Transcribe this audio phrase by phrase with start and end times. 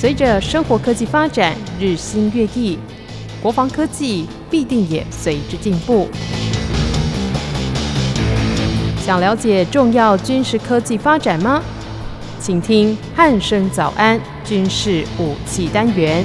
[0.00, 2.78] 随着生活科技发展日新月异，
[3.42, 6.08] 国防科技必定也随之进步。
[9.04, 11.62] 想了解重要军事科技发展吗？
[12.40, 16.24] 请听汉声早安军事武器单元。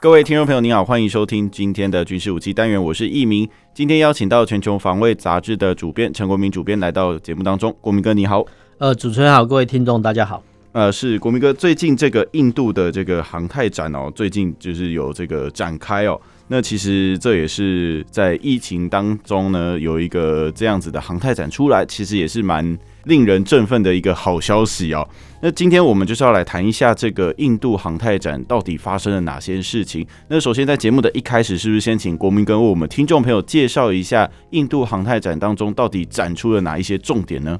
[0.00, 3.48] 各位听众朋友，您好，欢迎收听今天的军事武器单元，我是易明。
[3.74, 7.76] 今天邀请到《全球防卫杂志》的主编陈国民主编来到节目当中。
[7.80, 8.44] 国民哥，你好。
[8.78, 10.40] 呃，主持人好，各位听众大家好。
[10.70, 16.20] 呃，是国民哥，最近这个印度的这个航太展哦，最近就是有这个展开哦。
[16.46, 25.08] 那其实这也是在疫情当中呢，有一个这样子的航太展出来，其实也是蛮令人振奋的一个好消息哦。
[25.40, 30.06] 那今天我们就是要来谈一下这个印度航太展到底发生了哪些事情。
[30.28, 37.58] 那首先在节目的一开始，是不是先请国民哥为我们听众朋友介绍一下印度航太展当中到底展出了哪一些重点呢？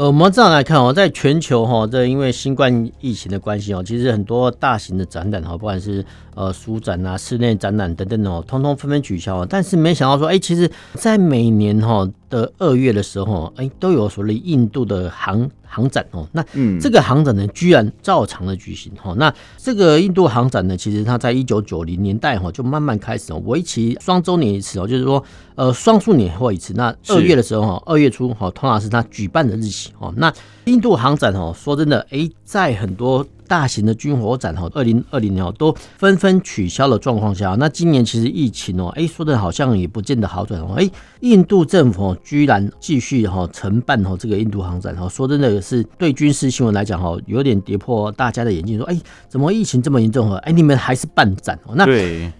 [0.00, 6.02] 呃，我们这样来看哦，在全球哈，这因为新冠疫情的关系哦，其实很多大型的展览哈，不管是
[6.34, 9.44] 呃书展啊、室内展览等等哦，通通纷纷取消。
[9.44, 15.50] 但是没想到说，哎，其实在每年哈的二月的时候，哎，都有所谓印度的航。
[15.72, 16.44] 航展哦，那
[16.80, 19.14] 这个航展呢，居然照常的举行哈。
[19.16, 26.74] 那这个印度航展呢，其实它在一九九零年代哈就慢慢开始哦，为期双周年一次哦，就是说呃双数年或一次。
[26.74, 30.12] 那二月的时候哈，二月初哈，通常是它举办的日期哦。
[30.16, 30.32] 那
[30.64, 33.24] 印度航展哦，说真的，哎，在很多。
[33.50, 48.96] 大型的军火展哈，二零二零年哦都纷纷取消的状况下，那今年其实疫情哦，哎说的好像也不见得好转哦，哎，印度政府居然继续哈承办哈这个印度航展哈，说真的也是对军事新闻来讲哈，有点跌破大家的眼镜，说哎
[49.28, 51.74] 怎么疫情这么严重哈，哎你们还是办展哦？
[51.74, 51.84] 那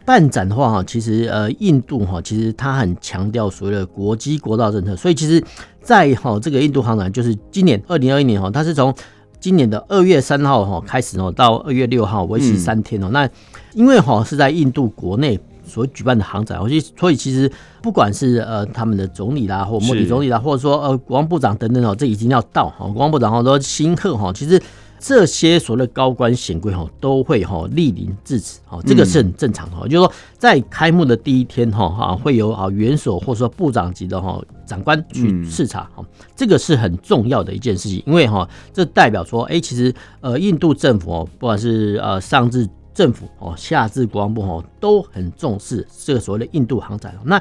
[0.04, 5.42] 办展的话哈，其实呃印度哈其实他很强调所谓的国际国道政策，所以其实
[5.82, 8.94] 在哈这个印度航展就是今年二零二一年哈，它是从
[9.40, 13.08] 今年的二月三号哈开始哦，到二月六号为期三天哦。
[13.10, 13.28] 那
[13.72, 16.58] 因为哈是在印度国内所举办的航展，
[16.96, 17.50] 所以其实
[17.82, 22.86] 不管是呃他们的总理啦，或莫迪总理啦，或者说呃国防部长等等哦，这已经要到哈。
[22.86, 24.62] 国防部长好多新客哈，其实。
[25.00, 29.88] 这些所谓的高官显贵哈，都会哈莅临致辞哈，这个是很正常的。
[29.88, 36.04] 就是说，在开幕的第一天哈哈，会有啊元首或者说部长级的哈长官去视察哈，
[36.36, 47.18] 这个是很重要的一件事情，因为哈这代表说，哎，其实呃印度政府哦，不管是呃上至政府哦，下至国防部哦，都很重视这个所谓的印度航展。
[47.24, 47.40] 那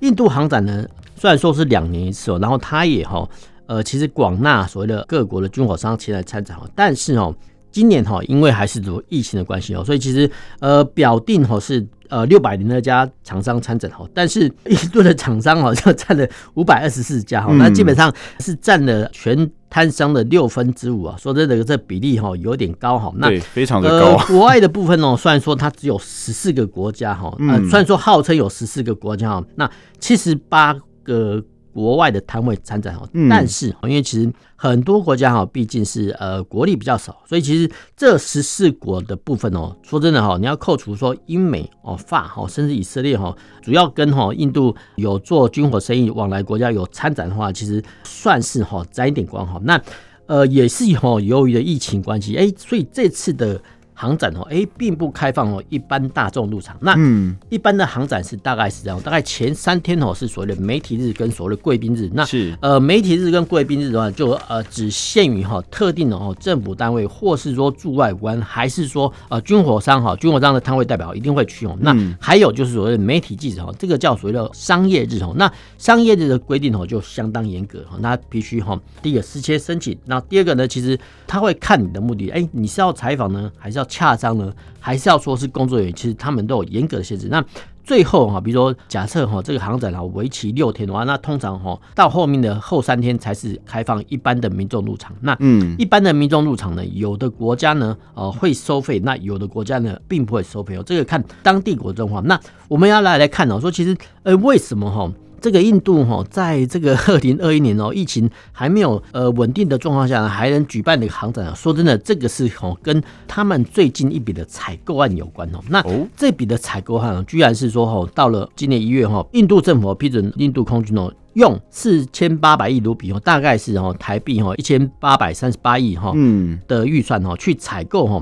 [0.00, 0.84] 印度航展呢，
[1.14, 3.28] 虽然说是两年一次哦，然后它也哈。
[3.66, 7.34] 呃，其实广纳所谓的各国的军火商前来参展哦，但是哦，
[7.70, 24.16] 今年哈，因为还是有疫情的关系哦，所以其实呃表定哈是呃六百零二家厂商参展哈，但是印度的厂商 好像占了五百二十四家哈，那基本上是占了全摊商的六分之五啊，说真的这比例哈有点高哈，那非常的高。
[24.16, 31.42] 呃，国外的部分哦，虽然说它只有十四个国家哈，呃，虽然说号称有十四个国家哈，那七十八个。
[31.76, 49.60] 国外的摊位参展哦，但是因为其实很多国家哈，毕竟是呃国力比较少，所以其实这十四国的部分哦，说真的哈，你要扣除说英美哦、法哈，甚至以色列哈，主要跟哈印度有做军火生意往来国家有参展的话，其实算是哈沾一点光哈。
[49.62, 49.78] 那
[50.24, 53.60] 呃也是哈由于的疫情关系，哎，所以这次的。
[53.98, 56.76] 航展哦，哎，并不开放哦，一般大众入场。
[56.80, 62.10] 那嗯，一般的航展是大概是这样，大概前三天哦是所谓的媒体日跟所谓的贵宾日。
[62.12, 71.74] 那是呃，媒体日跟贵宾日的话，就呃只限于哈特定的哦政府单位，或是说驻外官，还是说呃军火商哈军火商的摊位代表一定会去哦。
[71.80, 75.32] 那还有就是所谓的媒体记者哦，这个叫所谓的商业日哦。
[75.38, 83.85] 那商业日的规定哦就相当严格哈，那必须哈第一个事先申请，那第二个呢，其实他会看你的目的，哎，你是要采访呢，还是要？
[83.86, 87.28] 洽商呢，还是要说是工作人员，其实他们都有严格的限制。
[87.30, 87.44] 那
[87.84, 95.14] 最后哈，比如说假设哈，这个航展哈为期六天的话，那通常哈到后面的后三天才是开放一般的民众入场。
[95.20, 100.82] 那嗯，一般的民众入场呢，有的国家呢呃会收费，那有的国家呢并不会收费哦。
[100.84, 102.26] 这个看当地国状况。
[102.26, 105.08] 那我们要来来看哦，说其实呃为什么哈？
[105.46, 111.54] 这个印度哈，在这个 二零二一年哦，疫情还没有呃稳定的状况下，还能举办的航展啊。
[111.54, 115.60] 说真的，这个是哦跟他们最近一笔的采购案有关哦。
[115.68, 115.80] 那
[116.16, 128.20] 这笔的采购案居然是说哈，到了今年一月哈，印度政府批准印度空军哦，用四千八百亿卢比哦，大概是哦台币哈一千八百三十八亿哈嗯的预算哈，去采购哈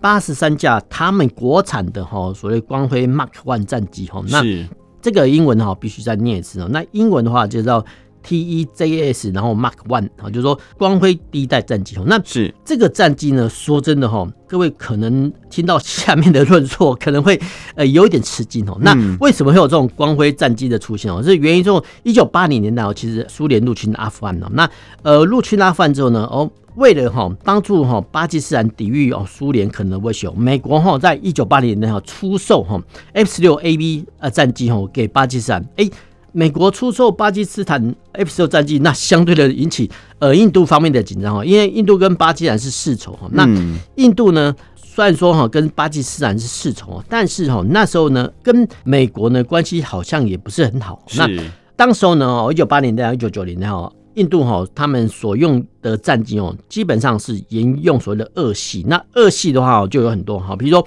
[0.00, 4.20] 八十三架他们国产的哈所谓光辉 Mark One 战机哈。
[4.28, 4.42] 那
[5.04, 6.68] 这个英文哈必须再念一次哦。
[6.70, 7.84] 那英文的话就叫
[8.26, 12.04] TEJS，然后 Mark One 啊，就是说光辉第一代战机哦。
[12.06, 17.38] 那是这个战机呢，说真的哈，各位可能听到下面的论述， 可能会
[17.74, 18.78] 呃有一点吃惊哦。
[18.80, 21.22] 那为什么会有这种光辉战机的出现哦？
[21.22, 24.46] 是源于这种一九八零年代哦，其实苏联入侵阿富汗哦。
[24.52, 24.66] 那
[25.02, 26.50] 呃入侵阿富汗之后呢，哦。
[26.76, 32.80] 为了哈帮助哈巴基斯坦抵御哦苏联可能的威胁，美国哈在一九八零年代哈出售哈
[33.12, 35.64] F 十六 AB 呃战机哈给巴基斯坦。
[35.76, 35.88] 哎，
[36.32, 39.88] 美国出售巴基斯坦 F 十六战机，那相对的引起
[40.18, 43.28] 呃印度方面的紧张哈，因为印度跟巴基斯坦是世仇哈。
[43.30, 43.48] 那
[43.94, 51.04] 印度呢虽然说哈跟巴基斯坦是世仇，但是哈那时候呢跟美国呢关系好像也不是很好。
[51.16, 51.28] 那
[51.76, 53.92] 当时候呢哦一九八零年代一九九零年哈。
[54.14, 58.84] 印度哈，他们所用的战机哦，基本上是沿用所谓的二系。
[58.86, 60.86] 那二系的话就有很多哈，比如说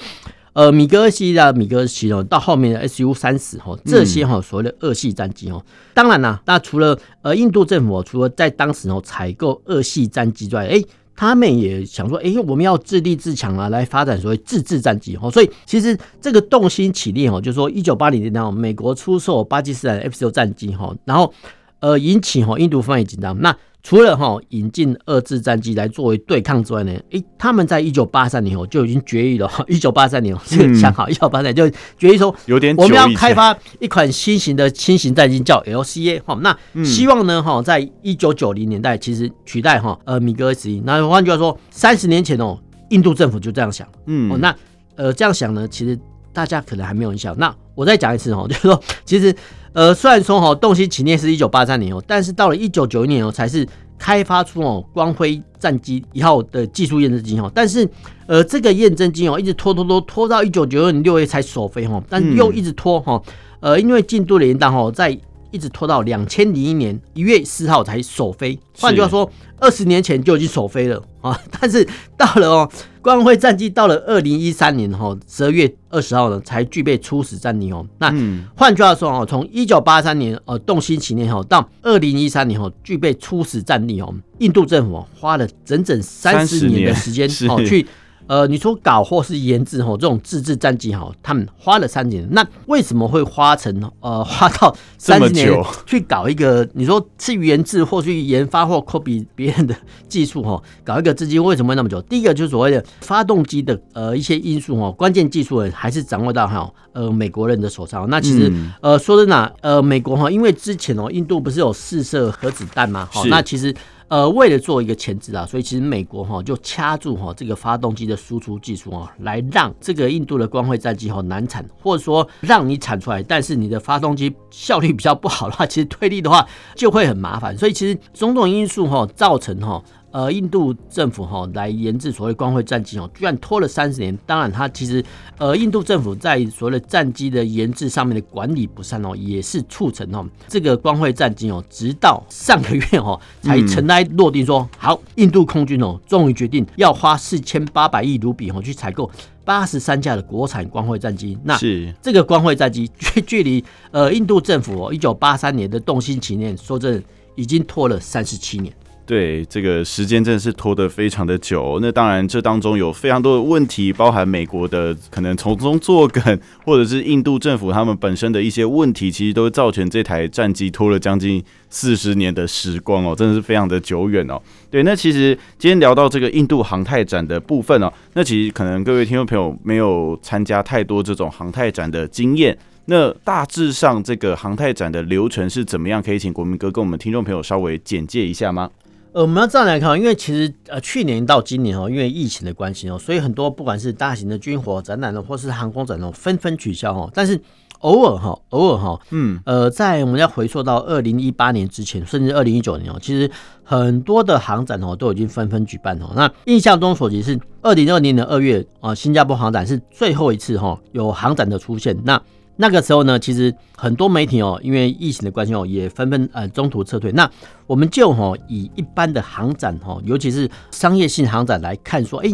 [0.53, 5.63] 呃米格二系的米格二系哦，到后面的 Su 三十哈，这些哈所谓的二系战机哦。
[5.93, 10.81] 当然啦，那除了呃印度政府除了在当时哦采购二系战机之外，哎，
[11.15, 15.29] 他们也想说，哎，我们要自立自强啊，来发展所谓自制战机哦。
[15.29, 21.33] 所以其实这个动心起念哦，就是说一九八零年代美国出售巴基斯坦 F 十六战机哈，然后。
[21.79, 23.39] 呃，引起哈印度方面紧张。
[23.41, 29.49] 那除了哈引进二制战机来作为对抗之外呢，诶，他们在一九八三年后就已经决议了。
[29.69, 36.21] 一九八三年这个想好，一九八三年就决议说，有点我们要开发一款新型的轻型战机，叫 LCA。
[36.25, 40.81] 哈，那希望呢哈，在一九九零年代其实取代哈呃米格二十一。
[40.83, 42.59] 那换句话说，三十年前哦，
[42.89, 43.87] 印度政府就这样想。
[44.07, 44.53] 嗯，哦，那
[44.95, 45.97] 呃这样想呢，其实
[46.33, 47.33] 大家可能还没有印象。
[47.37, 49.33] 那我再讲一次哦， 就是说其实。
[49.73, 53.67] 呃，虽然说哈动心起念是一九八三年哦，但是到了一九九一年哦，才是
[53.99, 57.51] 开发出哦光辉战机一号的技术验证机哦。
[57.53, 57.87] 但是
[58.25, 63.21] 呃，这个验证机哦，一直拖拖拖拖到一九九二年六月才首飞哦，但又一直拖哈。
[63.59, 65.15] 呃，因为进度的延宕哈，在
[65.51, 68.57] 一直拖到两千零一年一月四号才首飞。
[68.79, 69.29] 换句话说，
[69.59, 71.39] 二十年前就已经首飞了啊。
[71.59, 71.87] 但是
[72.17, 72.71] 到了哦。
[73.07, 77.87] 光辉战绩到了二零一三年哈十二月二十号呢，才具备初始战力哦。
[77.99, 78.13] 那
[78.53, 87.87] 换句话说哦，从一九八三年呃动心起念后到二零一三年哦具备初始战力哦，印度政府花了整整三十年的时间 哦去。
[88.27, 95.51] 呃，你说搞或是研制吼，这种自制战机哈，他们花了三年，那为什么会花成呃花到三十年
[95.85, 96.67] 去搞一个？
[96.73, 99.75] 你说是研制或去研发或 copy 别人的
[100.09, 102.01] 技术哈，搞一个资金为什么会那么久？
[102.03, 108.09] 第一个就是所谓的发动机的呃一些因素哈，关键技术还是掌握到哈呃美国人的手上。
[108.09, 108.51] 那其实
[108.81, 113.07] 呃说真的呃美国哈，因为之前哦印度不是有试射核子弹嘛？
[113.11, 113.73] 好，那其实。
[114.09, 127.57] 呃，为了做一个前置啊，所以其实美国哈就掐住哈这个发动机的输出技术啊，来让这个印度的光辉战机哈难产，或者说让你产出来，但是你的发动机效率比较不好的话，其实推力的话就会很麻烦。
[127.57, 129.83] 所以其实种种因素哈造成哈。
[130.17, 134.17] 呃，印度政府哈来研制所谓光辉战机哦，居然拖了三十年。
[134.25, 135.05] 当然，它其实
[135.37, 149.07] 呃，印度政府在所谓的战机的研制上面的管理不善哦，也是促成哦这个光辉战机哦，直到上个月哦才尘埃落定说，说好，印度空军哦终于决定要花四千八百亿卢比哦去采购
[149.45, 151.37] 八十三架的国产光辉战机。
[151.43, 157.03] 那是这个光辉战机距 距离呃印度政府哦一九八三年的动心起念，说真的
[157.35, 158.73] 已经拖了三十七年。
[159.07, 161.79] 对，这个时间真的是拖得非常的久。
[161.81, 166.21] 那当然，这当中有非常多的问题，包含美国的可能从中作梗，
[166.65, 174.37] 或者是印度政府他们本身的一些问题，其实都造成这台战机拖了将近四十年的时光哦，真的是非常的久远哦。
[174.69, 186.03] 对，那其实今天聊到这个印度航太展的部分哦，那其实可能各位听众朋友没有参加太多这种航太展的经验，那大致上这个航太展的流程是怎么样？
[186.03, 188.69] 可以请国民哥跟我们听众朋友稍微简介一下吗？
[189.17, 197.09] 呃，我们要这样来看，因为其实呃，去年到今年哦，因为疫情的关系哦，所以很多不管是大型的军火展览呢，或是航空展哦，纷纷取消哦。
[197.15, 197.41] 但是
[197.79, 203.27] 偶尔哈，偶尔哈，嗯，呃，在我们要回溯到二零一八年之前，甚至二零一九年哦，其实
[203.63, 206.11] 很多的航展哦都已经纷纷举办哦。
[206.15, 211.97] 那印象中所及是二零二零年二月啊，新加坡航展是最后一次哈有航展的出现。
[212.03, 212.21] 那
[212.57, 217.11] 那个时候呢，其实很多媒体哦，因为疫情的关系哦，也纷纷呃中途撤退。
[217.11, 217.29] 那
[217.65, 222.33] 我们就哈以一般的航展哈，尤其是商业性航展来看，说，哎，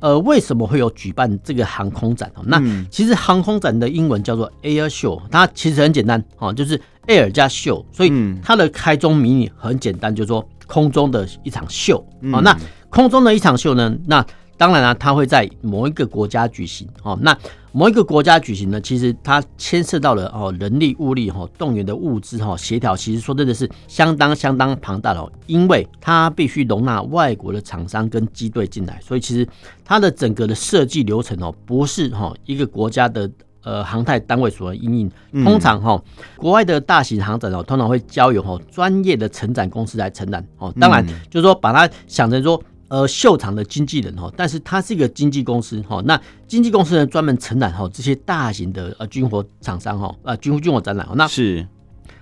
[0.00, 2.30] 呃，为什么会有举办这个航空展？
[2.44, 12.40] 那其实航空展的英文叫做 Air Show，它其实很简单哦，就是 Air 加 Show，所以它的开宗明义很简单，就是说空中的一场秀啊。
[12.40, 12.54] 那
[12.90, 14.24] 空中的一场秀呢，那
[14.56, 17.18] 当然了、啊，它会在某一个国家举行哦。
[17.20, 17.36] 那
[17.72, 29.44] 某一个国家举行呢，其实它牵涉到了哦人力物力哈动员的物资哈协调，其实说真的是相当相当庞大的哦，因为它必须容纳外国的厂商跟机队进来，所以其实
[29.84, 33.28] 它的整个的设计流程哦，不是哈一个国家的
[33.64, 35.10] 呃航太单位所应应。
[35.42, 36.00] 通常哈
[36.36, 40.72] 国外的大型航展哦，通常会交由哈专业的承展公司来承揽哦。
[40.80, 42.62] 当然就是说把它想成说。
[42.88, 46.02] 呃，秀场的经纪人哈，但是他是一个经纪公司哈。
[46.04, 51.08] 那经纪公司呢，专门承揽哈这些大型的呃军火厂商哈，呃军军火展览。
[51.16, 51.66] 那是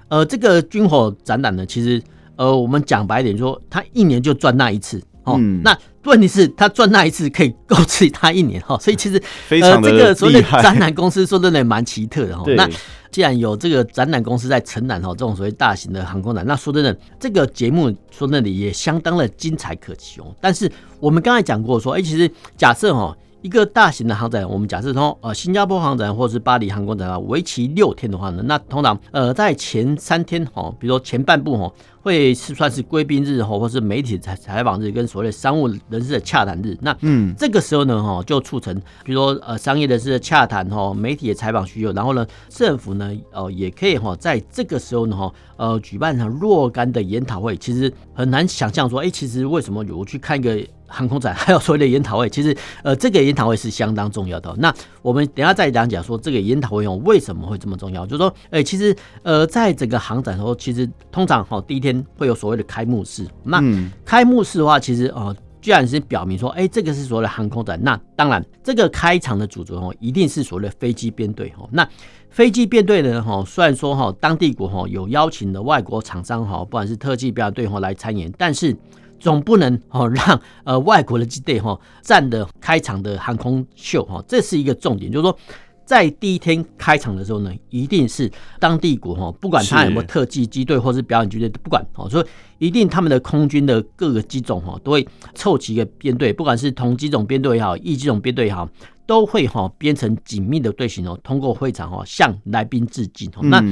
[0.08, 2.00] 呃这个军火展览呢，其实
[2.36, 5.36] 呃我们讲白一点说，他一年就赚那一次哦。
[5.38, 8.76] 嗯、那问题是，他赚那一次可以够吃他一年哈。
[8.82, 12.44] 所以其实非常的呃这个所谓的展览公司说真的蛮奇特的哈。
[12.56, 12.68] 那
[13.10, 20.34] 既然有这个展览公司在承揽哈这种所谓大型的航空展，那说真的，这个节目说那里也相当的精彩可期哦。
[20.40, 31.72] 但是我们刚才讲过说，哎，其实假设哈一个大型的航展，我们假设从呃新加坡航展或是巴黎航空展啊，为期六天的话呢，那通常呃在前三天哈，比如说前半部哈。
[32.02, 36.76] 会是算是贵宾日哈，或是媒体采采访日，跟所谓的商务人士的洽谈日。
[36.80, 47.56] 那嗯，这个时候呢哈，就促成比如说呃商业人士的洽谈哈，媒体的采访需求，然后呢政府呢呃也可以哈在这个时候呢哈呃举办上若干的研讨会。
[47.56, 52.28] 其实很难想象说，哎，其实为什么我去看一个航空展还有所谓的研讨会？
[52.28, 54.52] 其实呃这个研讨会是相当重要的。
[54.58, 58.04] 那我们等下再讲讲说这个研讨会哦为什么会这么重要？
[58.04, 61.91] 就是说，哎，其实呃在整个航展的时候，其实通常哈第一天。
[62.16, 63.62] 会有所谓的开幕式，那
[64.04, 67.78] 开幕式的话，其实哦，居然是表明说，哎，这个是所谓的航空展。
[67.82, 71.68] 那当然，这个开场的主角哦，一定是所谓的飞机编队哦。
[71.72, 71.88] 那
[72.30, 78.76] 飞机编队呢，哈，虽然说哈，当地国哈有邀请的外国厂商哈，不管是特技表演队哈来参演，但是
[79.18, 85.38] 总不能哦 让呃外国的机队哈占的开场的航空秀哈，这是一个重点，就是说。
[85.84, 92.22] 在第一天开场的时候呢，一定是当地国哈，不管他有没有特技机队或是表演机队，不管哦，所
[92.58, 98.68] 以一定他们的空军的各个机种哈，都会凑齐一个编队，不管是同机种编队也好，异机种编队也好，
[99.06, 103.40] 都会哈编成紧密的队形哦，通过会场哈向来宾致敬哦。
[103.42, 103.62] 那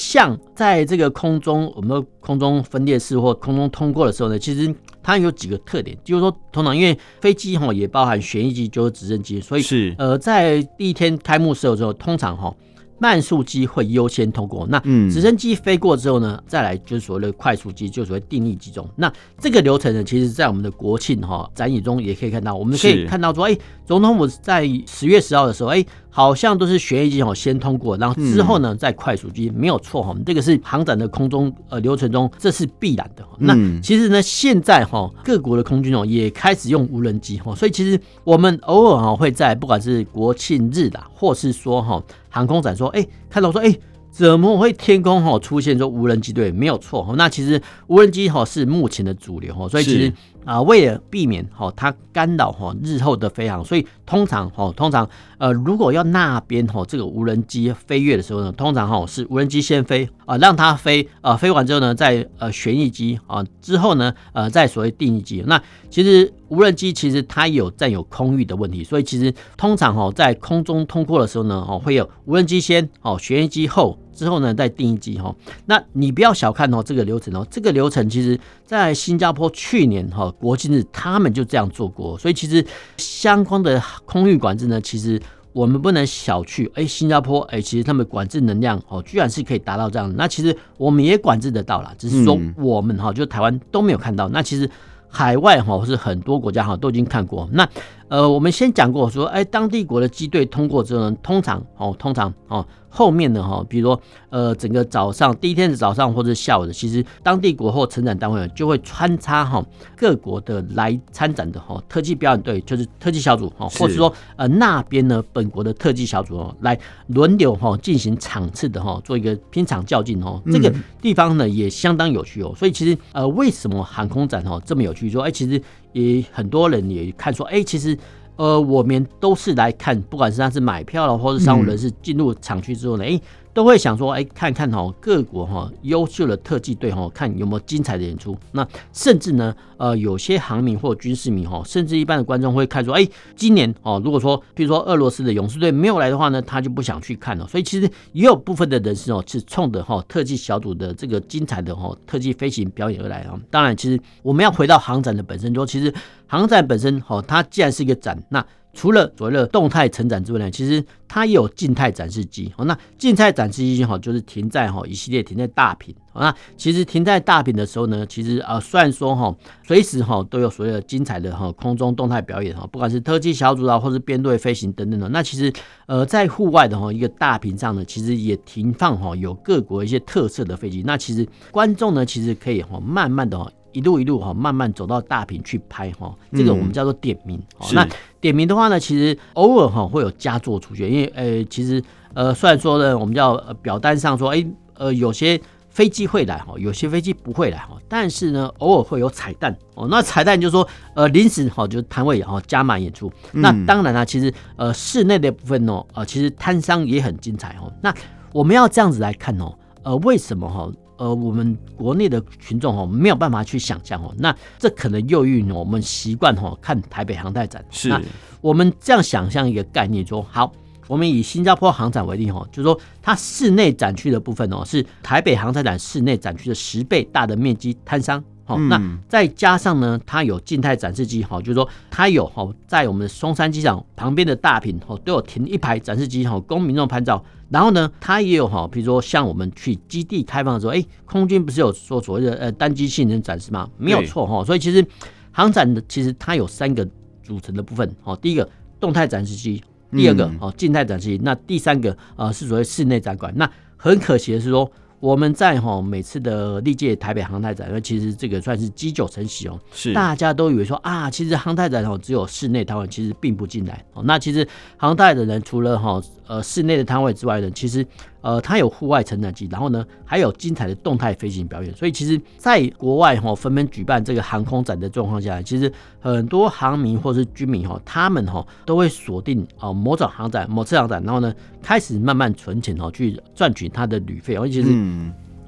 [0.00, 9.94] 像在这个空中，我们空中分裂式或空中通过的时候呢，其实它有几个特点，就是说，通常因为飞机哈也包含旋翼机，就是直升机，所以是。
[9.98, 12.54] 呃，在第一天开幕式的时候，通常哈。
[12.96, 14.78] 慢速机会优先通过，那
[15.10, 18.88] 直升机飞过之后呢，再来就是所谓的快速机，就所谓定翼机中。
[18.94, 25.84] 那这个流程呢，其实，在我们的国庆哈展演中也可以看到，我们可以看到说，哎，总统府在十月十号的时候，哎，
[26.16, 33.24] 好像都是旋翼机哦先通过，然后之后呢再快速机，没有错哈，这个是航展的空中呃流程中，这是必然的。
[33.38, 33.52] 那
[33.82, 42.00] 其实呢，现在哈各国的空军哦也开始用无人机哈，所以其实我们偶尔哈会在不管是国庆日啦，或是说哈。
[42.30, 43.80] 航空展说，哎、欸，看到说，哎、欸，
[44.10, 46.50] 怎么会天空哈出现说无人机队？
[46.50, 50.12] 没有错，那其实无人机哈是目前的主流哈，所以其实。
[50.44, 55.08] 啊，为了避免哈它干扰哈日后的飞航，所以通常哈通常
[55.38, 65.42] 呃如果要那边哈这个无人机飞跃的时候呢，通常哈是无人机先飞啊，让它飞啊，飞完之后呢，再呃旋翼机啊之后呢呃再所谓定翼机。
[65.46, 65.60] 那
[65.90, 73.98] 其实无人机其实它有占有空域的问题，所以其实通常哈在空中通过的时候呢，哦会有无人机先哦旋翼机后。
[74.14, 75.34] 之后呢，再定翼机哈。
[75.66, 82.64] 那你不要小看哦这个流程哦，这个流程其实在新加坡去年哈国庆日他们就这样做过，所以其实
[82.96, 85.20] 相关的空域管制呢，其实
[85.52, 86.70] 我们不能小觑。
[86.74, 90.12] 哎，新加坡哎，其实他们管制能量哦，居然是可以达到这样。
[90.16, 94.28] 那其实我们也管制得到啦，只是说我们哈就台湾都没有看到。
[94.28, 94.68] 那其实
[95.08, 97.48] 海外哈是很多国家哈都已经看过。
[97.52, 97.68] 那
[98.08, 102.64] 呃，我们先讲过说，哎，当地国的机队通过之后呢，通常哦，通常哦。
[102.96, 109.60] 后面的哈，比如说呃，整个早上第一天的早上或者下午的，其实当地国或成展单位就会穿插哈
[109.96, 122.54] 各国的来参展的哈特技表演队，就是特技小组哈，或者说呃那边呢本国的特技小组哦来轮流哈进行场次的哈做一个拼场较劲哦，这个地方呢也相当有趣哦。
[122.56, 125.10] 所以其实呃为什么航空展哈这么有趣？
[125.10, 125.60] 说哎，其实
[125.94, 127.96] 也很多人也看说哎，其实。
[128.36, 133.20] 呃，我们都是来看，不管是他是买票了，或者商务人士进入厂区之后呢，哎、嗯，
[133.54, 138.36] 都会想说，哎，看看哈各国哈优秀的特技队哈，看有没有精彩的演出。
[138.50, 147.46] 那甚至呢，呃，有些航迷或军事迷哈，甚至一般的观众会看说，哎，今年哦，如果说比如说俄罗斯的勇士队没有来的话呢，他就不想去看了。
[147.46, 153.40] 所以其实也有部分的人士哦，是冲着哈特技小组的这个精彩的哈特技飞行表演而来啊。
[153.50, 155.94] 当然，其实我们要回到航展的本身说，其实
[156.26, 162.52] 航展本身哈，它既然是一个展，那除了所谓的动态成长之外呢，其实它也有静态展示机。
[162.56, 165.94] 哦，那静态展示机哈，就是停在哈一系列停在大坪。
[166.16, 169.34] 那其实停在大屏的时候呢，其实呃虽然说哈
[169.66, 175.08] 随时哈都有所谓的精彩的哈空中动态表演哈，不管是特技小组啊，或是编队飞行等等的。
[175.08, 175.52] 那其实
[175.86, 180.82] 呃在户外的哈一个大屏上呢，其实也停放哈有各国一些特色的飞机。
[180.84, 183.52] 那其实观众呢，其实可以哈慢慢的。
[183.74, 187.38] 一路一路哈，慢慢走到大屏去拍哈，这个我们叫做点名。
[187.60, 187.86] 嗯、那
[188.20, 191.82] 点名的话呢，其实偶尔哈会有佳作出现，因为呃，其实
[192.14, 195.38] 呃，虽然说呢，我们叫表单上说，哎，呃，有些
[195.68, 199.88] 飞机会来哈，有些飞机不会来哈，但是呢，偶尔会有彩蛋哦。
[199.90, 203.12] 那彩蛋就是说，呃，临时哈就是摊位哈加码演出。
[203.32, 207.72] 嗯、那当然啦，其实呃室内的部分哦，呃，其实摊商也很精彩哦。
[207.82, 207.92] 那
[208.32, 209.52] 我们要这样子来看哦，
[209.82, 210.70] 呃，为什么哈？
[210.96, 217.88] 呃，我们国内的群众哦，没有办法去想象哦，那这可能又与我们习惯哦看台北航太展，是。
[217.88, 218.00] 那
[218.40, 220.52] 我们这样想象一个概念说，好，
[220.86, 228.22] 我们以新加坡航展为例哦，就是说它室内展区的部分哦，是台北航太展室内展区的十倍大的面积摊商。
[228.46, 237.24] 好，那再加上呢，它有静态展示机，哈，就是说它有哈，在我们松山机场旁边的大坪，哈，都有停一排展示机，哈，供民众拍照。
[237.48, 243.66] 然后呢，它也有哈，比如说像我们去基地开放的时候，哎，空军不是有说所谓的呃单机性能展示吗？
[243.78, 244.44] 没有错哈。
[244.44, 244.84] 所以其实
[245.32, 246.86] 航展的其实它有三个
[247.22, 248.46] 组成的部分，哈，第一个
[248.78, 253.32] 动态展示机，第二个哦静态展示机，那第三个呃是所谓室内展馆。
[253.36, 254.70] 那很可惜的是说。
[255.04, 264.02] 我们在哈每次的历届台北航太展，那其实这个算是积久成习哦，是大家都以为说啊，其实航太展哦只有室内摊位，其实并不进来哦。
[264.06, 267.86] 那其实航太的人除了哈呃室内的摊位之外呢，其实。
[268.24, 271.70] 呃，它有户外成长机，然后呢，还有精彩的动态飞行表演。
[271.74, 284.36] 所以其实，在国外哈纷纷举办这个航空展的状况下，其实很多航民或是军民哈，他们哈都会锁定啊某种航展、某次航展，然后呢，开始慢慢存钱哦，去赚取他的旅费。
[284.36, 284.70] 而且是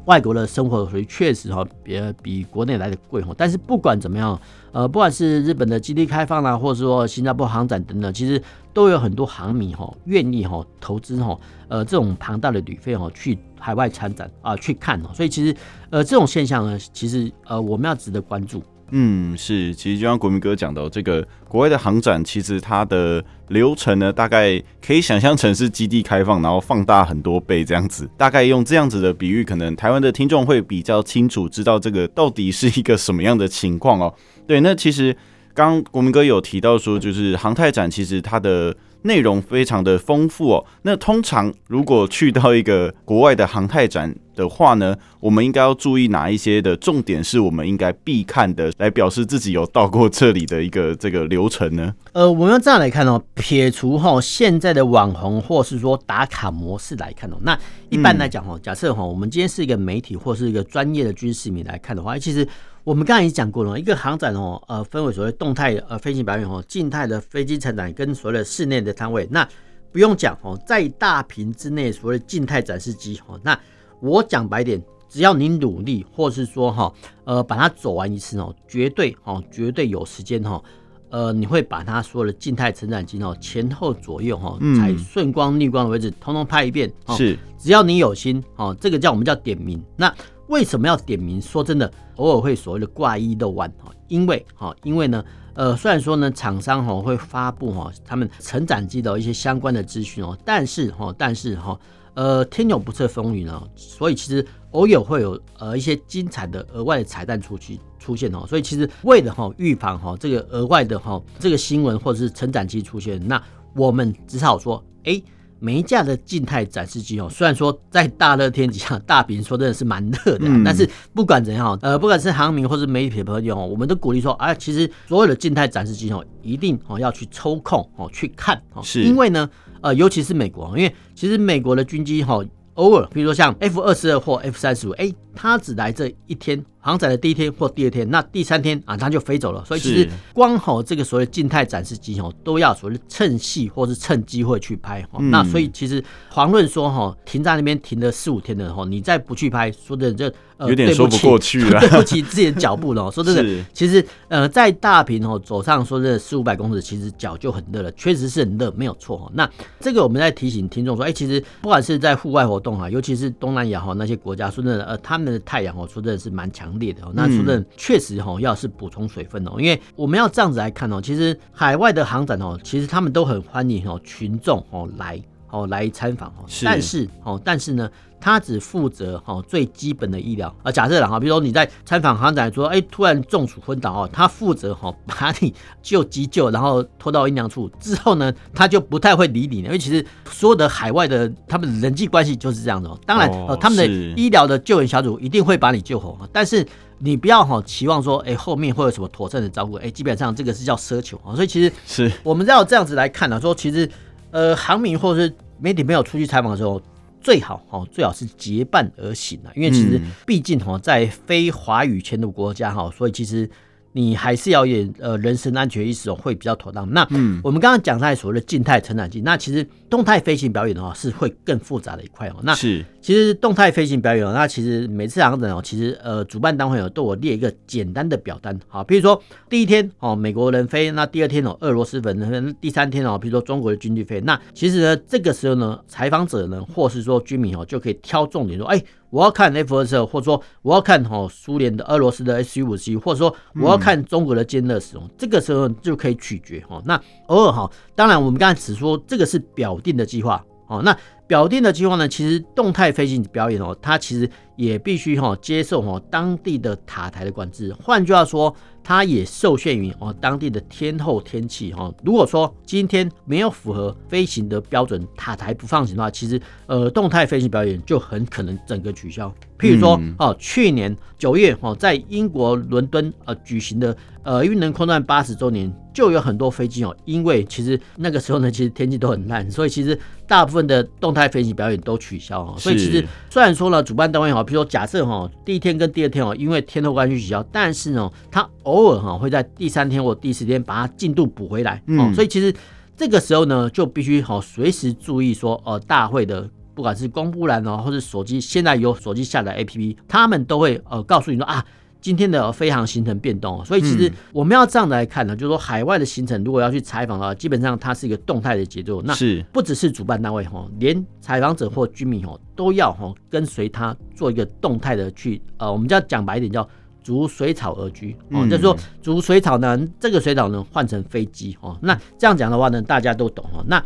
[0.06, 3.32] 外国的生活所以确实哈，比比国内来的贵哈。
[3.38, 4.40] 但是不管怎么样，
[4.72, 8.42] 呃，不管是日本的基地开放啦，或者说新加坡航展等等，其实。
[8.76, 11.34] 都有很多航迷哈愿意哈投资哈
[11.68, 15.56] 呃这种庞大的旅费哈去海外参展啊去看哦，所以其实
[15.88, 18.62] 呃这种现象呢，其实呃我们要值得关注。
[18.90, 28.08] 嗯，是，其实就像国民哥讲到，这个国外的航展其实它的流程呢，大概可以想象成是基地开放，然后放大很多倍这样子。
[28.16, 34.14] 大概用这样子的比喻，可能台湾的听众会比较清楚知道这个到底是一个什么样的情况哦。
[34.46, 35.16] 对，那其实。
[35.56, 40.66] 刚国民哥有提到说，就是航太展其实它的内容非常的丰富哦。
[40.82, 51.94] 那通常如果去到一个国外的航太展的话呢，我们应该要注意哪一些的重点是我们应该必看的，来表示自己有到过这里的一个这个流程呢？
[52.12, 62.46] 呃，我们要这样来看哦，撇除哈现在的网红或是说打卡模式来看哦，那一般来讲哈，假设哈我们今天是一个媒体或是一个专业的军事迷来看的话，其实。
[62.86, 69.26] 我们刚才已经讲过了，一个航展哦，呃，分为所谓动态呃飞行表演哦，静态的飞机成展跟所谓的室内的摊位。
[69.28, 69.46] 那
[69.90, 73.58] 不用讲哦，在大屏之内所谓静态展示机哦，那
[73.98, 76.94] 我讲白点，只要你努力，或是说哈，
[77.24, 80.62] 呃，把它走完一次哦，绝对哦，绝对有时间哈，
[81.10, 86.88] 呃，你会把它所有的静态成长机哦，前后左右哈，在顺光逆光的位置，通通拍一遍。
[87.16, 89.82] 是，只要你有心哦，这个叫我们叫点名。
[89.96, 90.14] 那
[90.48, 91.40] 为什么要点名？
[91.40, 101.78] 说真的，偶尔会所谓的挂一漏万哈，因为哈，因为呢，呃，虽然说呢，厂商哈会发布哈他们成长机的一些相关的资讯哦，但是哈，但是哈，
[102.14, 113.42] 呃，天有不测风云呢，所以其实偶尔会有呃一些精彩的额外的彩蛋出去出现哦，所以其实为了哈预防哈这个额外的哈这个新闻或者是成长机出现，那
[113.74, 115.20] 我们只好说，哎。
[115.58, 129.48] 每一架的静态展示机哦，虽然说在大热天底下，大饼说真的是蛮热的，但是不管怎样，呃，不管是航民或是媒体的朋友，我们都鼓励说，哎，其实所有的静态展示机哦，一定哦要去抽空哦去看哦，是因为呢，
[129.80, 136.62] 呃，尤其是美国，因为其实美国的军机哈，偶尔比如说像 F 二十二或 F 三十五，哎，它只来这一天。
[136.86, 139.64] 航展的第一天或第二天，那第三天啊，它就飞走了。
[139.64, 145.04] 所以其实光吼这个所谓静态展示机哦，都要所谓趁戏或是趁机会去拍。
[145.18, 146.00] 嗯、那所以其实
[146.32, 150.36] 遑论说哈，停在那边停了四五天的哈，你再不去拍，说真的这。
[150.60, 153.10] 有点说不过去了， 对不起自己的脚步了。
[153.12, 159.30] 说真的，其实呃，在大坪哦走上说这四五百公尺，其实脚就很热了，确实是很热，没有错。
[159.34, 159.46] 那
[159.80, 167.02] 这个我们在提醒听众说，哎，其实不管是在户外活动啊，尤其是东南亚哈那些国家，说真的，呃，他们的太阳哦，说真的是蛮强烈的。
[167.12, 177.90] 那说真的，确实哈，要是补充水分哦，因为我们要这样子来看哦，其实海外的航展哦，其实他们都很欢迎哦群众哦来哦来参访哦，但是哦，但是呢。
[178.20, 192.90] 他只负责哈最基本的医疗啊，假设了哈，比如说你在参访航展说，哎，突然中暑昏倒哦，他负责哈 把你救急救，然后拖到阴凉处之后呢，他就不太会理你了，因为其实所有的海外的他们的人际关系就是这样的。
[193.06, 196.66] 当然，哦，他们的医疗的救援小组一定会把你救活，但是
[196.98, 201.34] 你不要哈期望说，哎，后面会有什么妥善的照顾，哎，基本上这个是叫奢求啊。
[201.34, 203.88] 所以其实是我们要这样子来看呢，说其实
[204.30, 206.82] 呃，航民或者是媒体没有出去采访的时候。
[207.26, 213.50] 最好哈，最好是结伴而行啊，因为其实毕竟哈，在非华语圈的国家哈，所以其实。
[213.92, 216.86] 你还是要有呃人身安全意识哦，会比较妥当。
[216.92, 222.36] 那嗯，我们刚刚讲在所谓的静态成长期，那其实动态飞行表演的话是会更复杂的一块哦。
[222.42, 238.82] 那是其实动态飞行表演哦，那其实每次航展哦，其实呃主办单位有都有列一个简单的表单，好，比如说第一天哦美国人飞，那第二天哦俄罗斯人，第三天哦比如说中国的军队飞，那其实呢这个时候呢采访者呢或是说居民哦就可以挑重点说，哎。
[239.10, 246.82] 我要看 F 二十二，或者说我要看哈苏联的、俄罗斯的 S 五 C，或者说我要看中国的歼二十，这个时候就可以取决哈。
[246.84, 250.82] 那偶尔哈，当然我们刚才只说这个是表定的计划哦。
[250.82, 257.74] 那表定的计划呢，其实动态飞行表演哦，它其实也必须哈接受哈当地的塔台的管制。
[257.82, 258.54] 换句话说。
[258.86, 261.92] 它也受限于哦当地的天候天气哈。
[262.04, 269.28] 如果说今天没有符合飞行的标准，塔台不放行的话，其实呃动态飞行表演就很可能整个取消。
[269.58, 282.54] 譬如说哦，去年九月哦，在英国伦敦呃举行的呃运能空难八十周年，就有很多飞机哦，因为其实那个时候呢，其实天气都很烂，所以其实大部分的动态飞行表演都取消。
[282.58, 291.82] 所以其实虽然说呢，主办单位哈，譬如说假设哈，第一天跟第二天哦，因为天候关系取消，但是呢，它偶尔哈会在第三天或第四天把它进度补回来。
[291.86, 292.54] 嗯，所以其实
[292.96, 301.64] 这个时候呢，就必须好随时注意说，呃，大会的不管是公布栏哦，或者手机，现在有手机下载 APP，他们都会呃告诉你说啊。
[301.98, 309.02] 今天的飞航行程变动，所以其实我们要这样来看呢，就是说海外的行程如果要去采访的话，基本上它是一个动态的节奏。
[309.02, 316.68] 那是不只是主办单位哈，连采访者或居民哦都要哈跟随他做一个动态的去呃，我们叫讲白一点叫
[317.06, 321.78] 逐水草而居哦，就是说逐水草呢，这个水草呢换成飞机哦。
[321.80, 323.64] 那这样讲的话呢，大家都懂哦。
[323.68, 323.80] 那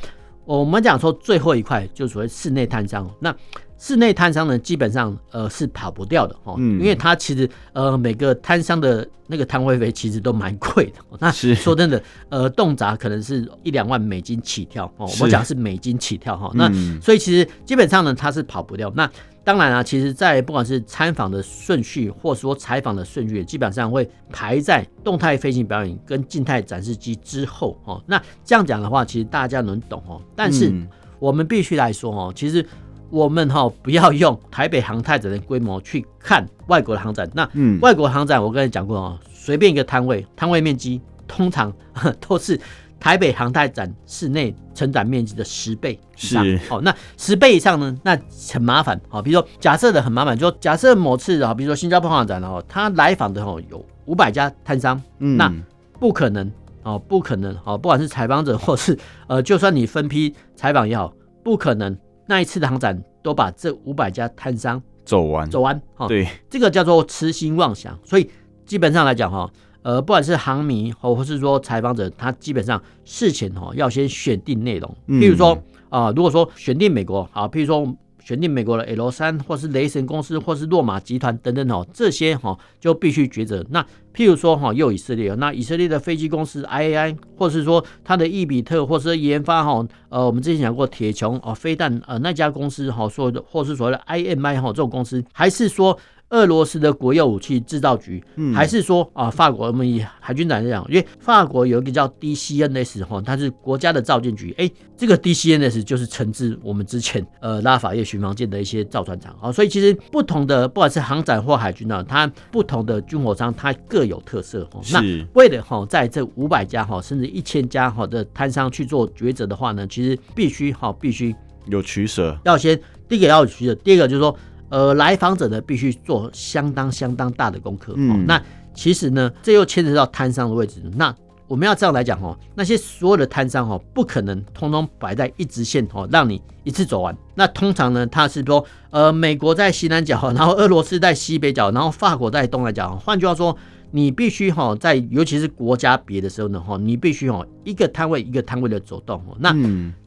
[0.47, 3.35] 我们讲说最后一块就是所谓室内碳商那。
[3.83, 11.01] 室内摊商呢，基本上呃是跑不掉的哦，嗯，因为它其实呃每个摊商的那个摊位费其实都蛮贵的。
[11.19, 15.09] 那说真的，呃，动辄可能是一两万美金起跳哦。
[15.23, 16.51] 我讲是美金起跳哈。
[16.55, 18.93] 那所以其实基本上呢，它是跑不掉。
[18.95, 19.11] 那
[19.43, 28.03] 当然啊，其实在不管是参访的顺序，或者说采访的顺序，基本上会排在动态飞行表演跟静态展示机之后哦。
[28.07, 30.21] 那这样讲的话，其实大家能懂哦。
[30.37, 30.73] 但是
[31.19, 32.65] 我们必须来说哦，其实。
[33.13, 37.29] 我们哈不要用台北航太展的规模去看外国的航展。
[37.35, 41.73] 那嗯，外国航展我跟你讲过哦，随便一个摊位，摊位面积通常
[42.25, 42.57] 都是
[43.01, 46.45] 台北航太展室内承展面积的十倍以上。
[46.45, 48.17] 是哦，那十倍以上呢，那
[48.53, 49.01] 很麻烦。
[49.09, 55.53] 好，比如说假设的很麻烦，就假设某次啊，比如说新加坡航展哦，他来访的哦有五百家摊商，嗯，那
[55.99, 61.97] 不可能哦，不可能哦，不管是采访者或是呃，就算你分批采访也好，不可能。
[62.27, 67.99] 那一次的航展都把这五百家摊商走完走完哈，对，这个叫做痴心妄想。
[68.05, 68.31] 所以
[68.65, 69.51] 基本上来讲哈，
[69.83, 74.95] 呃，不管是航迷或是说采访者，他基本上事前哦要先选定内容。
[75.09, 75.53] 譬如说
[75.89, 77.97] 啊、呃，如果说选定美国啊，譬如说。
[78.23, 83.65] 选定美国的 L 三，或是雷神公司，或是洛马集团等等哦，这些哈就必须抉择。
[83.71, 83.83] 那
[84.15, 95.99] 譬如说哈，又以色列，那以色列的飞机公司 IAI，或是说它的易比特，或是研发哈，呃，我们之前讲过铁穹哦，飞弹呃那家公司哈，说的或是所谓的 IMI 哈这种公司，还是说
[96.31, 114.81] 俄罗斯的国有武器制造局，嗯、还是说啊，法国我们以海军展来讲，因为法国有一个叫 DCNS 哈，它是国家的造舰局，哎、欸，这个 DCNS 就是承制我们之前呃拉法叶巡防舰的一些造船厂啊，所以其实不同的不管是航展或海军呢，它不同的军火商它各有特色哈。
[114.93, 115.03] 那
[115.35, 121.35] 为了哈在这五百家哈甚至一千家哈的摊商去做抉择的话呢，其实必须哈必须
[121.67, 124.37] 有取舍，要先第一个要有取舍，第二个就是说。
[124.71, 127.93] 呃，来访者呢，必须做相当相当大的功课。
[127.97, 130.83] 嗯、哦，那其实呢，这又牵扯到摊商的位置。
[130.95, 131.15] 那
[131.47, 137.15] 我们要这样来讲哦，那些所有的摊商哦，不可能通通摆在一直线哦，让你一次走完。
[137.35, 142.97] 那通常呢，他是说，呃，美国在西南角，然后俄罗斯在西北角，然后法国在东南角。
[142.97, 143.57] 换句话说。
[143.93, 149.21] 你必须哈，在尤其是国家别的时候呢哈，你必须哈一个摊位一个摊位的走动。
[149.41, 149.53] 那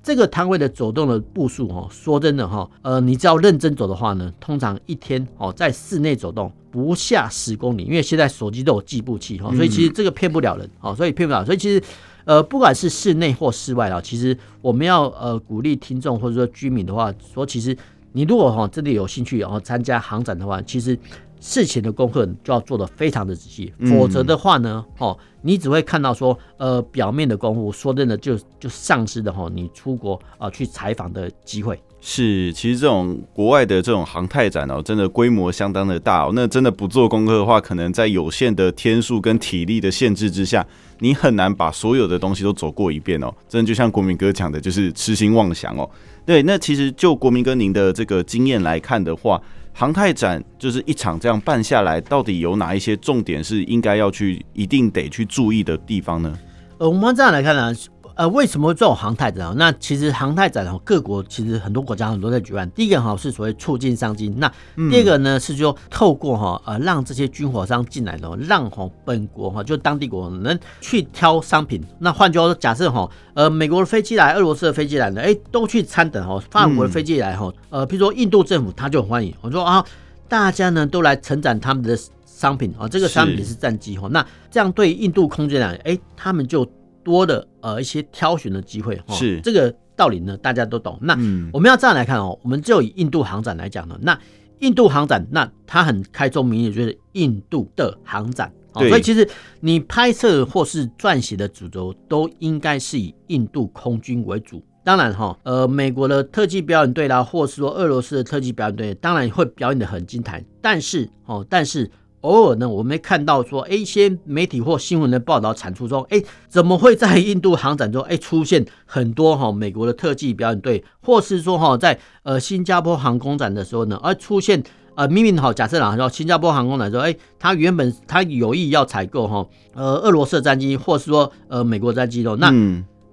[0.01, 11.43] 这个摊位的走动的步数哈，说真的哈，呃，你只要认真走的话呢，通常一天哦在室内走动不下十公里，因为现在手机都有计步器哈，所以其实这个骗不了人哦，所以骗不了。
[11.43, 11.83] 所以其实
[12.23, 17.75] 呃，不管是室内或室外啊，其实我们要呃鼓励听众或者说居民的话，说其实
[18.13, 20.97] 你如果哈真的有兴趣然后参加航展的话，其实。
[21.43, 31.77] 事前的功课就要做的非常的仔细，否则的话呢，哦，你只会看到说，呃，表面的功夫，说真的就就丧失的哈，你出国啊去采访的机会。
[31.99, 36.31] 是，其实这种国外的这种航太展哦，真的规模相当的大哦。
[36.33, 40.65] 那真的不做功课的话，可能在有限的天数跟体力的限制之下，
[40.99, 43.29] 你很难把所有的东西都走过一遍哦。
[43.49, 45.89] 真的就像国民哥讲的，就是痴心妄想哦。
[46.25, 49.41] 对，那其实就国民哥您的这个经验来看的话。
[49.73, 56.37] 航太展就是一场这样办下来，到底有哪一些重点是应该要去、一定得去注意的地方呢？
[56.77, 57.73] 呃，我们这样来看呢。
[58.15, 59.55] 呃，为什么会这种航太展啊？
[59.57, 62.69] 那其实航太展哈，各国其实很多国家很多在举办。
[62.71, 64.47] 第一个哈是所谓促进商机，那
[64.91, 71.83] 第二个呢是说透过哈呃让这些军火商进来的，让哈本国哈就当地国能去挑商品。
[71.97, 79.83] 那换句话说，假设哈呃美国的飞机来，俄罗斯的飞机来呢，哎都去参等哈，法国的飞机来哈，呃比如说印度政府他就很欢迎，我说啊
[80.27, 81.97] 大家呢都来承展他们的
[82.27, 86.63] 商品啊，这个商品是战机哈，那这样对印度空军来讲，哎他们就。
[87.03, 90.97] 多的呃一些挑选的机会，是这个道理呢，大家都懂。
[91.01, 91.13] 那
[91.51, 94.17] 我们要这样来看哦，我们就以印度航展来讲呢，那
[94.59, 99.27] 印度航展，那它很开宗明义就是印度的航展，所以其实
[99.59, 104.63] 你拍摄或是撰写的主轴都应该是以印度空军为主。
[104.83, 111.89] 当然哈，呃，美国的特技表演队啦，或是说俄罗斯的特技表演队，当然会表演的很精彩，但是哦，但是。
[112.23, 124.63] 偶尔呢，我们看到说，哎，一些媒体或新闻的报道产出说，哎，怎么会在印度航展中，哎，出现很多哈美国的特技表演队，或是说哈在呃新加坡航空展的时候呢，而出现
[124.95, 132.51] 呃明明好，假设啦，说新加坡航空展说，哎，他原本他有意要采购哈呃俄罗斯的战机，或是说呃美国战机的，那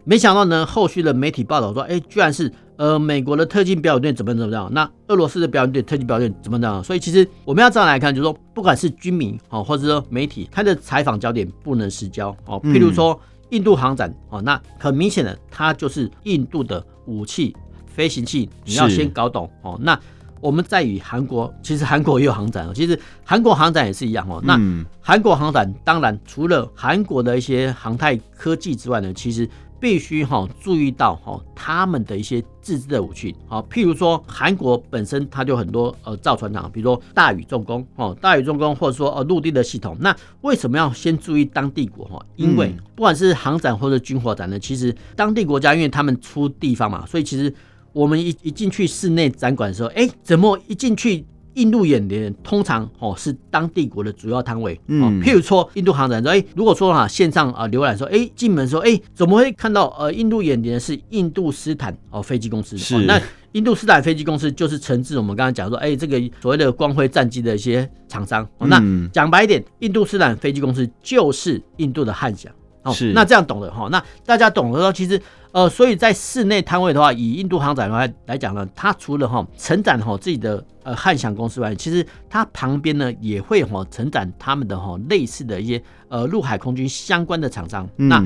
[0.04, 2.52] 没想到呢，后续的媒体报道说，哎，居然是。
[2.80, 4.66] 呃，美国的特技表演队怎么怎么样？
[4.72, 6.82] 那俄罗斯的表演队特技表演怎么样？
[6.82, 12.58] 所以其实我们要这样来看，就是说，不管是军民哦，或者说媒体，他的采访焦点不能失焦哦。
[12.62, 19.78] 譬如说印度航展哦，那很明显的，它就是印度的武器飞行器，你要先搞懂哦。
[19.82, 20.00] 那
[20.40, 24.40] 我们在与韩国，其实韩国也有航展哦，其实韩国航展也是一样哦。
[24.42, 24.58] 那
[25.02, 29.46] 韩国航展当然除了韩国的一些航太科技之外呢，其实。
[29.80, 42.24] 必须哈注意到哈他们的一些自制的武器，好，譬如说韩国本身它就很多呃造船厂，比如说大宇重工哦，大宇重工或者说呃陆地的系统，那为什么要先注意当地国哈？
[42.36, 47.52] 因为不管是航展或者军火展呢，其实当地国家因为他们出地方嘛，所以其实
[47.92, 51.24] 我们一一进去室内展馆的时候，哎，怎么一进去？
[51.54, 62.78] 印度眼联通常哦是当地国的主要摊位，嗯，譬如说印度航展说，哎，如果说哈线上啊浏览说，哎，进门说，哎，怎么会看到呃印度眼联是印度斯坦哦飞机公司？
[62.78, 63.20] 是，那
[63.52, 68.48] 印度斯坦飞机公司就是承制我们刚刚讲说，哎，这个所谓的光辉战机的一些厂商。
[68.58, 68.80] 那
[69.12, 72.52] 讲白一点，印度斯坦飞机公司就是印度的汉翔。
[72.82, 75.20] 哦，是，那这样懂了哈，那大家懂了后，其实
[75.52, 87.88] 呃，所以在室内摊位的话，以印度航展来来讲呢，它除了哈承展哈自己的呃汉翔公司外，其实它旁边呢也会哈承展他们的哈类似的一些呃陆海空军相关的厂商。
[87.96, 88.24] 嗯、那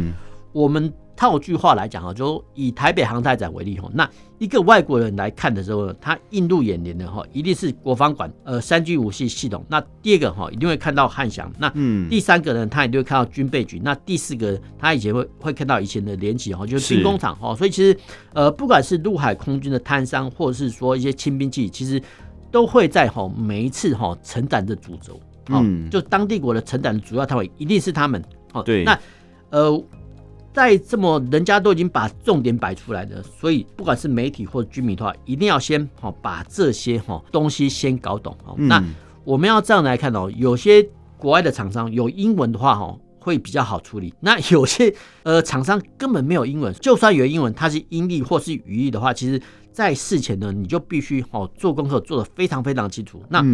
[0.53, 0.93] 我们。
[1.17, 9.65] 套句话来讲哈，就以台北航太展为例哈，那一个外国人来看的时候呢，他映入眼帘的哈，一定是国防馆呃三军武器系统。
[9.69, 11.51] 那第二个哈，一定会看到汉翔。
[11.59, 11.73] 那
[12.09, 13.81] 第三个呢，他一定会看到军备局。
[13.83, 17.55] 那第四个，他以前会会看到以前的联起哈，就是兵工厂哈。
[17.55, 17.97] 所以其实
[18.33, 22.03] 呃，不管是陆海空军的摊商，或者是说一些轻兵器，其实。
[22.51, 28.23] 都会在哈每一次哈承担的主轴，嗯，就当地国的承担的主要摊位一定是他们，
[28.53, 28.97] 哦，对，那
[29.51, 29.85] 呃，
[30.55, 38.83] 在这么人家都已经把重点摆出来的，所以不管是媒体或居民的话，一定要先哈把这些哈东西先搞懂，哦，那
[39.25, 40.89] 我们要这样来看哦，有些
[41.19, 42.97] 国外的厂商有英文的话哈。
[43.25, 44.13] 会比较好处理。
[44.21, 49.41] 那有些呃厂商根本没有英文，就算有英文，它是英译或是语译的话，其实，
[49.75, 53.21] 在事前呢，你就必须哦做功课做的非常非常清楚。
[53.29, 53.45] 那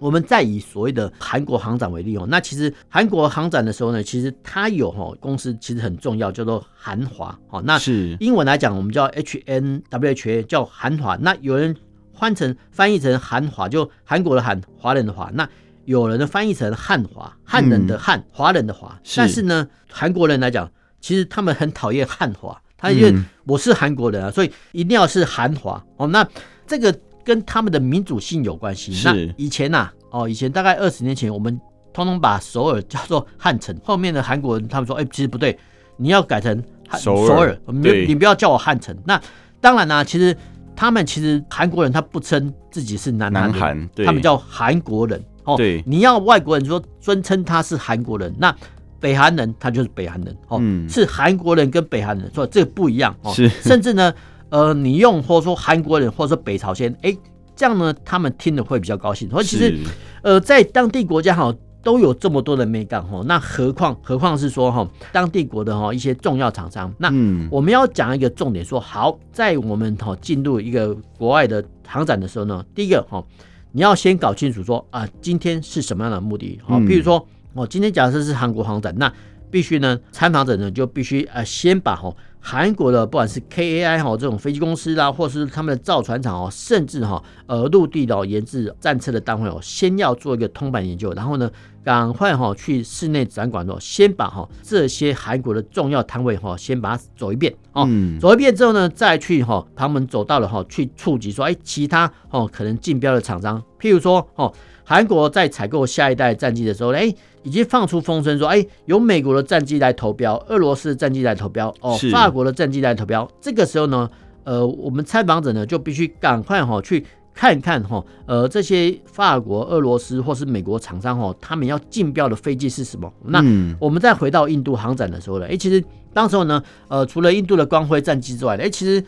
[0.00, 7.62] 我们再以所谓的韩国航展为例哦，那其实韩国航展的时候呢，其实它有哈公司其实很重要，叫做韩华哦。
[7.64, 11.14] 那是英文来讲，我们叫 H N W H A，叫韩华。
[11.14, 11.76] 那有人
[12.12, 15.30] 换成翻译成韩华，就韩国的韩，华人的华。
[15.32, 15.48] 那
[15.84, 19.00] 有人呢翻译成汉华，汉人的汉，华、嗯、人的华。
[19.16, 20.68] 但是呢，韩国人来讲，
[21.00, 23.12] 其实他们很讨厌汉华，他因为
[23.44, 26.06] 我是韩国人啊，所以一定要是韩华哦。
[26.06, 26.26] 那
[26.66, 28.92] 这个跟他们的民主性有关系。
[29.04, 31.60] 那以前呐、啊，哦，以前大概二十年前，我们
[31.92, 33.76] 通通把首尔叫做汉城。
[33.82, 35.58] 后面的韩国人他们说，哎、欸，其实不对，
[35.96, 36.62] 你要改成
[36.96, 38.96] 首尔，首尔你你不要叫我汉城。
[39.04, 39.20] 那
[39.60, 40.36] 当然啦、啊，其实
[40.76, 45.20] 他们其实韩国人他不称自己是南韩人，他们叫韩国人。
[45.44, 48.54] 哦，对，你要外国人说尊称他是韩国人，那
[49.00, 54.12] 北韩人他就是北韩人哦，嗯、是韩国人跟北韩人说这个不一样哦，是，甚至呢，
[54.50, 57.16] 呃，你用或者说韩国人或者说北朝鲜，哎，
[57.54, 59.28] 这样呢，他们听了会比较高兴。
[59.30, 59.76] 所以其实，
[60.22, 67.08] 呃，在当地国家哈都有这么多的美感哈，那何况何况是说哈当地国的哈一些重要厂商，那
[67.50, 73.24] 我们要讲一个重点说，好，在我们哈进入一个国外的航展的时候呢，第一个哈。
[73.70, 76.58] 你要先搞清楚说啊，今天是什么样的目的？
[76.64, 77.24] 好，比如说
[77.58, 79.12] 我今天假设是韩国航展，那
[79.50, 91.50] 必须呢，参访者呢就必须呃先把哈韩国的不管是 KAI 哈这种飞机公司啦，或是他们的造船厂哦，甚至哈呃陆地的研制战车的单位哦，先要做一个通盘研究，然后呢。
[91.84, 97.88] 赶快哈去室内展馆哦，先把哈这些韩国的重要摊位哈先把它走一遍哦，
[98.20, 104.52] 走一遍之后呢，再去哈旁门走到了哈去触及说哎其他哦可能竞标的厂商，譬如说哦
[104.84, 107.10] 韩国在采购下一代战机的时候哎
[107.42, 114.08] 已经放出风声说哎有美国的战机来投标，俄罗斯的战机来投标哦，法国的战机来投标，这个时候呢
[114.44, 117.04] 呃我们参访者呢就必须赶快哈去。
[117.40, 123.08] 看看哈，呃，这些法国、俄罗斯或是美国厂商哈，他们要竞标的飞机是什么？
[123.26, 123.38] 那
[123.78, 125.80] 我们再回到印度航展的时候呢，哎，其实
[126.12, 129.00] 当时候呢，呃，除了印度的光辉战机之外，哎，其实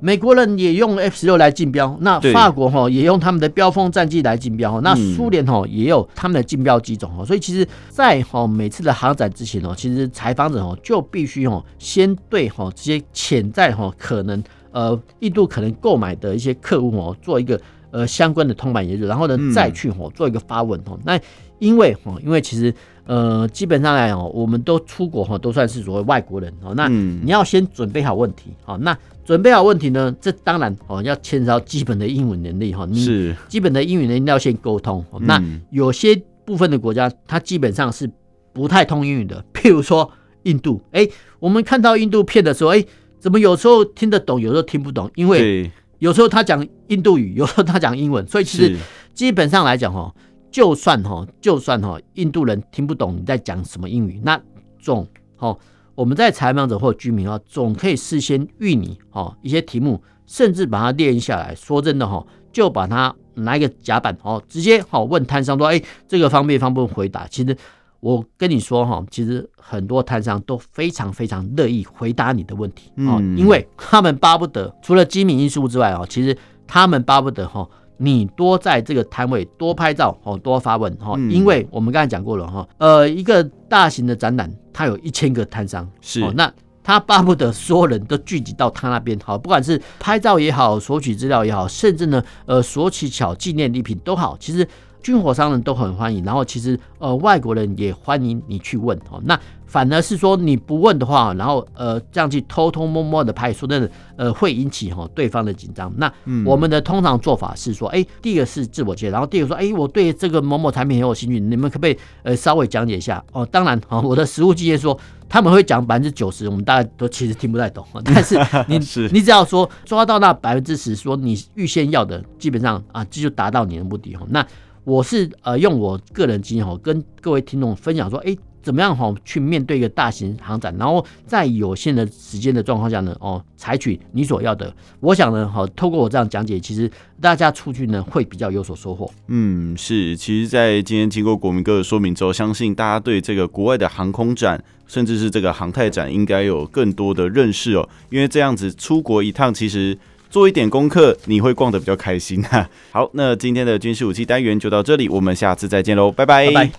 [0.00, 17.60] 美国人也用 F 十六来竞标，那法国哈也用他们的标风战机来竞标，那苏联哈也有他们的竞标机种哈，所以其实，在哈每次的航展之前哦，其实采访者哦就必须哦先对哈这些潜在哈可能呃印度可能购买的一些客户哦做一个。
[17.90, 21.00] 呃，相关的通版研究，然后呢，再去吼做一个发问吼、嗯。
[21.06, 21.20] 那
[21.58, 22.72] 因为哈，因为其实
[23.04, 26.74] 呃，基本上来讲，我们都出国哈，都算是所谓外国人哦。
[26.74, 32.86] 那你要先准备好问题好，那准备好问题呢，这当然哦，要牵涉到基本的英文能力哈。
[32.86, 35.04] 你基本的英语能力要先沟通。
[35.20, 38.10] 那有些部分的国家，它基本上是
[38.52, 40.10] 不太通英语的， 譬如说
[40.44, 40.80] 印度。
[40.92, 41.06] 哎，
[41.38, 42.84] 我们看到印度片的时候，哎，
[43.18, 45.10] 怎么有时候听得懂，有时候听不懂？
[45.14, 48.76] 因为有时候他讲印度语，有时候他讲英文，所以其实
[49.12, 50.14] 基本上来讲哈，
[50.50, 54.40] 就算哈，就算哈，印度人听不懂你在讲什么英语，那
[54.78, 55.06] 总
[55.36, 55.56] 哈，
[55.94, 61.54] 我们在采访者或居民啊，总可以事先预你哈一些题目，甚至把它列下来。
[61.54, 67.26] 说真的哈，就把它拿一个甲板哦，直接好问摊商说，哎，这个方便方不方便回答？
[67.28, 67.56] 其实。
[68.00, 86.50] 我跟你说哈，其实很多摊商都非常非常乐意回答你的问题啊，因为他们巴不得除了机敏因素之外啊，其实他们巴不得哈，你多在这个摊位多拍照哦，多发问哈，因为我们刚才讲过了哈，呃，一个大型的展览，它有一千个摊商是，那
[86.82, 94.66] 他巴不得所有人都聚集到他那边好，不管是拍照也好，索取资料也好，甚至呢，呃，索取小纪念礼品都好，其实。
[95.02, 99.20] 军火商人都很欢迎，然后其实呃外国人也欢迎你去问哦。
[99.24, 105.92] 那反而是说你不问的话，然后呃这样去偷偷摸摸的拍，说真的呃会引起哈对方的紧张。
[105.98, 106.10] 那
[106.46, 113.22] 我们的通常做法是说，哎，第一个是自我介绍，然后第二个说，哎，我对这个某某产品很有兴趣，你们可不可以呃稍微讲解一下？
[113.32, 117.86] 哦，当然哦，我的实务经验说他们会讲百分之九十，我们大家都其实听不太懂。
[118.02, 124.20] 但是 你是你只要说抓到那百分之十，说你预先要的，基本上啊这就达到你的目的哦。
[124.30, 124.46] 那
[124.88, 134.74] 我是呃用我个人经验哦，跟各位听众分享说，哎，怎么样哈去面对一个大型航展，然后在有限的时间的状况下呢，哦，采取你所要的。
[135.00, 139.12] 我想呢，哈，透过我这样讲解，其实大家出去呢会比较有所收获。
[139.26, 140.16] 嗯，是。
[140.16, 147.86] 其实，在今天经过国民哥的说明之后，相信大家对这个国外的航空展，甚至是这个航太展，应该有更多的认识哦。
[148.08, 149.98] 因为这样子出国一趟，其实。
[150.30, 152.68] 做一点功课，你会逛的比较开心哈。
[152.90, 156.70] 好，那今天的军事武器单元就到这里，我们下次再见喽，拜拜。